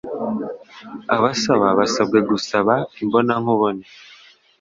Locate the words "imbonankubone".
3.01-3.83